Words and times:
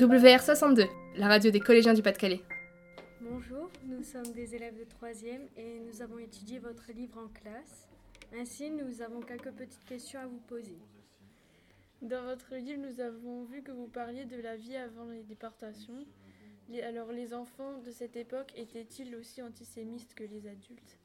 WR62, 0.00 0.88
la 1.16 1.28
radio 1.28 1.50
des 1.50 1.60
collégiens 1.60 1.92
du 1.92 2.00
Pas-de-Calais. 2.00 2.40
Bonjour, 3.20 3.68
nous 3.84 4.02
sommes 4.02 4.32
des 4.32 4.54
élèves 4.54 4.78
de 4.78 4.84
3e 4.84 5.42
et 5.58 5.80
nous 5.80 6.00
avons 6.00 6.18
étudié 6.18 6.58
votre 6.58 6.90
livre 6.92 7.18
en 7.18 7.28
classe. 7.28 7.86
Ainsi, 8.34 8.70
nous 8.70 9.02
avons 9.02 9.20
quelques 9.20 9.50
petites 9.50 9.84
questions 9.84 10.20
à 10.20 10.26
vous 10.26 10.40
poser. 10.48 10.78
Dans 12.00 12.24
votre 12.24 12.54
livre, 12.54 12.80
nous 12.80 12.98
avons 13.00 13.44
vu 13.44 13.60
que 13.60 13.72
vous 13.72 13.88
parliez 13.88 14.24
de 14.24 14.40
la 14.40 14.56
vie 14.56 14.76
avant 14.76 15.04
les 15.10 15.22
déportations. 15.22 16.06
Alors, 16.82 17.12
les 17.12 17.34
enfants 17.34 17.76
de 17.84 17.90
cette 17.90 18.16
époque 18.16 18.54
étaient-ils 18.56 19.14
aussi 19.16 19.42
antisémites 19.42 20.14
que 20.14 20.24
les 20.24 20.46
adultes? 20.46 20.96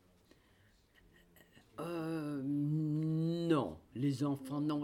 Euh, 1.79 2.41
non, 2.43 3.77
les 3.95 4.23
enfants, 4.23 4.61
non. 4.61 4.83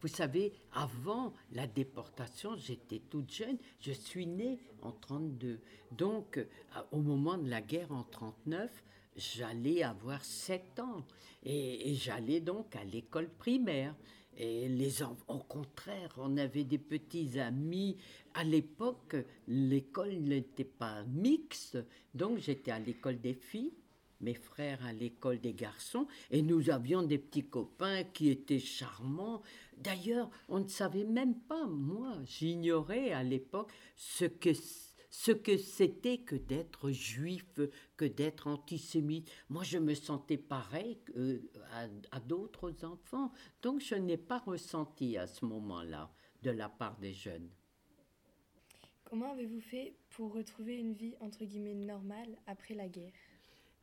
Vous 0.00 0.08
savez, 0.08 0.52
avant 0.72 1.32
la 1.52 1.66
déportation, 1.66 2.56
j'étais 2.56 3.00
toute 3.10 3.32
jeune. 3.32 3.56
Je 3.80 3.92
suis 3.92 4.26
née 4.26 4.58
en 4.82 4.92
32. 4.92 5.58
Donc, 5.90 6.38
euh, 6.38 6.44
au 6.92 7.00
moment 7.00 7.38
de 7.38 7.48
la 7.48 7.60
guerre 7.60 7.92
en 7.92 8.04
39, 8.04 8.70
j'allais 9.16 9.82
avoir 9.82 10.24
7 10.24 10.80
ans. 10.80 11.04
Et, 11.44 11.94
j'allais 11.94 12.40
donc 12.40 12.74
à 12.76 12.84
l'école 12.84 13.28
primaire. 13.28 13.94
Et 14.36 14.68
les 14.68 15.02
enfants, 15.02 15.34
au 15.34 15.38
contraire, 15.38 16.14
on 16.16 16.36
avait 16.38 16.64
des 16.64 16.78
petits 16.78 17.38
amis. 17.38 17.96
À 18.32 18.44
l'époque, 18.44 19.16
l'école 19.46 20.14
n'était 20.14 20.64
pas 20.64 21.02
mixte, 21.04 21.76
donc 22.14 22.38
j'étais 22.38 22.70
à 22.70 22.78
l'école 22.78 23.20
des 23.20 23.34
filles 23.34 23.74
mes 24.22 24.34
frères 24.34 24.84
à 24.84 24.92
l'école 24.92 25.40
des 25.40 25.54
garçons, 25.54 26.06
et 26.30 26.42
nous 26.42 26.70
avions 26.70 27.02
des 27.02 27.18
petits 27.18 27.44
copains 27.44 28.04
qui 28.04 28.30
étaient 28.30 28.58
charmants. 28.58 29.42
D'ailleurs, 29.76 30.30
on 30.48 30.60
ne 30.60 30.68
savait 30.68 31.04
même 31.04 31.34
pas, 31.40 31.66
moi, 31.66 32.16
j'ignorais 32.24 33.12
à 33.12 33.22
l'époque 33.22 33.70
ce 33.96 34.24
que 34.24 34.50
ce 35.14 35.30
que 35.30 35.58
c'était 35.58 36.18
que 36.18 36.36
d'être 36.36 36.90
juif, 36.90 37.60
que 37.98 38.06
d'être 38.06 38.46
antisémite. 38.46 39.30
Moi, 39.50 39.62
je 39.62 39.76
me 39.76 39.92
sentais 39.92 40.38
pareil 40.38 40.98
à, 41.70 41.86
à 42.16 42.20
d'autres 42.20 42.82
enfants. 42.82 43.30
Donc, 43.60 43.82
je 43.82 43.94
n'ai 43.94 44.16
pas 44.16 44.38
ressenti 44.38 45.18
à 45.18 45.26
ce 45.26 45.44
moment-là 45.44 46.10
de 46.42 46.50
la 46.50 46.70
part 46.70 46.96
des 46.96 47.12
jeunes. 47.12 47.50
Comment 49.04 49.32
avez-vous 49.32 49.60
fait 49.60 49.94
pour 50.08 50.32
retrouver 50.32 50.78
une 50.78 50.94
vie 50.94 51.14
entre 51.20 51.44
guillemets 51.44 51.74
normale 51.74 52.38
après 52.46 52.72
la 52.72 52.88
guerre? 52.88 53.12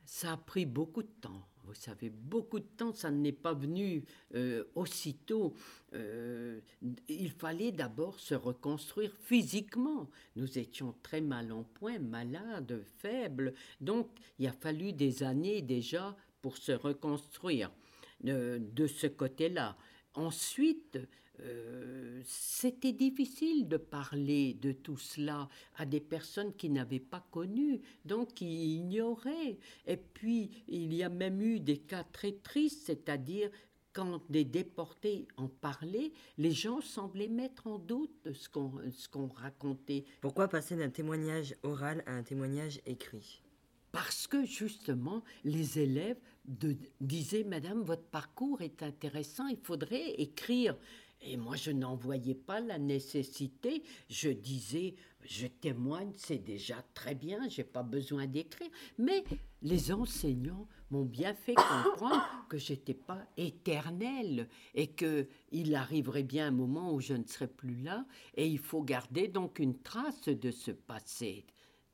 Ça 0.10 0.34
a 0.34 0.38
pris 0.38 0.66
beaucoup 0.66 1.04
de 1.04 1.12
temps. 1.22 1.48
Vous 1.66 1.76
savez, 1.76 2.10
beaucoup 2.10 2.60
de 2.60 2.66
temps, 2.66 2.94
ça 2.94 3.12
n'est 3.12 3.32
pas 3.32 3.54
venu 3.54 4.04
euh, 4.34 4.64
aussitôt. 4.74 5.54
Euh, 5.94 6.60
il 7.08 7.30
fallait 7.30 7.72
d'abord 7.72 8.20
se 8.20 8.34
reconstruire 8.34 9.16
physiquement. 9.22 10.10
Nous 10.36 10.58
étions 10.58 10.96
très 11.04 11.22
mal 11.22 11.52
en 11.52 11.64
point, 11.64 12.00
malades, 12.00 12.84
faibles. 12.98 13.54
Donc, 13.80 14.10
il 14.40 14.48
a 14.48 14.52
fallu 14.52 14.94
des 14.94 15.22
années 15.22 15.62
déjà 15.62 16.18
pour 16.42 16.58
se 16.58 16.72
reconstruire 16.72 17.72
euh, 18.26 18.58
de 18.60 18.88
ce 18.88 19.06
côté-là. 19.06 19.78
Ensuite, 20.16 21.00
euh, 21.42 22.22
c'était 22.26 22.92
difficile 22.92 23.68
de 23.68 23.78
parler 23.78 24.56
de 24.56 24.72
tout 24.72 24.98
cela 24.98 25.48
à 25.78 25.86
des 25.86 26.00
personnes 26.00 26.54
qui 26.54 26.70
n'avaient 26.70 27.00
pas 27.00 27.26
connu, 27.32 27.82
donc 28.06 28.34
qui 28.34 28.78
ignoraient. 28.78 29.58
Et 29.88 29.98
puis, 29.98 30.50
il 30.68 30.94
y 30.94 31.04
a 31.04 31.10
même 31.10 31.42
eu 31.42 31.60
des 31.60 31.78
cas 31.78 32.04
très 32.04 32.34
tristes, 32.34 32.88
c'est-à-dire 32.88 33.50
quand 33.94 34.22
des 34.30 34.46
déportés 34.46 35.28
en 35.38 35.48
parlaient, 35.48 36.12
les 36.38 36.52
gens 36.52 36.82
semblaient 36.82 37.28
mettre 37.28 37.68
en 37.68 37.80
doute 37.80 38.30
ce 38.34 38.48
qu'on 38.48 38.74
ce 38.92 39.08
qu'on 39.10 39.28
racontait. 39.28 40.06
Pourquoi 40.22 40.48
passer 40.48 40.76
d'un 40.76 40.90
témoignage 40.90 41.56
oral 41.64 42.04
à 42.06 42.14
un 42.14 42.24
témoignage 42.24 42.82
écrit? 42.86 43.42
Parce 43.92 44.28
que 44.28 44.46
justement, 44.46 45.24
les 45.44 45.80
élèves 45.80 46.20
disaient, 47.02 47.44
Madame, 47.44 47.82
votre 47.82 48.04
parcours 48.04 48.62
est 48.62 48.84
intéressant, 48.84 49.48
il 49.48 49.58
faudrait 49.58 50.12
écrire. 50.22 50.76
Et 51.22 51.36
moi, 51.36 51.56
je 51.56 51.72
n'en 51.72 51.96
voyais 51.96 52.36
pas 52.36 52.62
la 52.62 52.78
nécessité. 52.78 53.84
Je 54.10 54.30
disais, 54.30 54.96
je 55.24 55.48
témoigne, 55.48 56.12
c'est 56.16 56.38
déjà 56.38 56.82
très 56.94 57.14
bien, 57.14 57.50
j'ai 57.50 57.66
pas 57.66 57.84
besoin 57.84 58.26
d'écrire. 58.26 58.70
Mais 58.98 59.24
les 59.62 59.92
enseignants 59.92 60.68
m'ont 60.92 61.06
bien 61.06 61.34
fait 61.34 61.56
comprendre 61.56 62.24
que 62.48 62.58
j'étais 62.58 62.94
pas 62.94 63.28
éternelle 63.38 64.48
et 64.74 64.88
que 64.88 65.28
il 65.52 65.76
arriverait 65.76 66.24
bien 66.24 66.48
un 66.48 66.52
moment 66.52 66.94
où 66.94 67.02
je 67.02 67.14
ne 67.14 67.26
serais 67.26 67.48
plus 67.48 67.76
là 67.76 68.06
et 68.36 68.48
il 68.48 68.60
faut 68.60 68.82
garder 68.82 69.28
donc 69.28 69.60
une 69.60 69.78
trace 69.78 70.30
de 70.30 70.52
ce 70.52 70.72
passé 70.72 71.46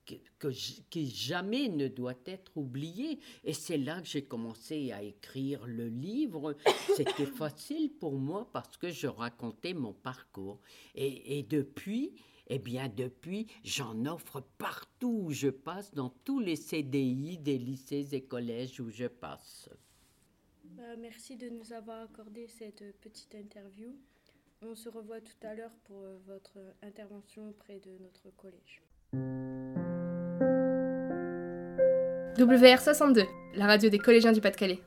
que, 0.05 0.49
qui 0.89 1.09
jamais 1.09 1.69
ne 1.69 1.87
doit 1.87 2.13
être 2.25 2.57
oublié. 2.57 3.19
Et 3.43 3.53
c'est 3.53 3.77
là 3.77 4.01
que 4.01 4.07
j'ai 4.07 4.23
commencé 4.23 4.91
à 4.91 5.01
écrire 5.01 5.65
le 5.65 5.87
livre. 5.87 6.55
C'était 6.95 7.25
facile 7.25 7.91
pour 7.91 8.13
moi 8.13 8.49
parce 8.51 8.77
que 8.77 8.89
je 8.89 9.07
racontais 9.07 9.73
mon 9.73 9.93
parcours. 9.93 10.59
Et, 10.95 11.39
et 11.39 11.43
depuis, 11.43 12.13
eh 12.47 12.59
bien, 12.59 12.89
depuis, 12.89 13.47
j'en 13.63 14.05
offre 14.05 14.41
partout 14.57 15.23
où 15.25 15.31
je 15.31 15.49
passe, 15.49 15.93
dans 15.93 16.09
tous 16.23 16.39
les 16.39 16.55
CDI 16.55 17.37
des 17.37 17.57
lycées 17.57 18.13
et 18.13 18.23
collèges 18.23 18.79
où 18.79 18.89
je 18.89 19.07
passe. 19.07 19.69
Bah, 20.63 20.95
merci 20.97 21.35
de 21.37 21.49
nous 21.49 21.73
avoir 21.73 22.03
accordé 22.03 22.47
cette 22.47 22.83
petite 22.99 23.33
interview. 23.35 23.95
On 24.61 24.75
se 24.75 24.89
revoit 24.89 25.21
tout 25.21 25.35
à 25.43 25.53
l'heure 25.53 25.75
pour 25.83 26.03
euh, 26.03 26.17
votre 26.25 26.57
intervention 26.81 27.49
auprès 27.49 27.79
de 27.79 27.97
notre 27.99 28.29
collège. 28.35 28.81
WR62, 32.37 33.25
la 33.55 33.65
radio 33.65 33.89
des 33.89 33.97
collégiens 33.97 34.33
du 34.33 34.41
Pas-de-Calais. 34.41 34.79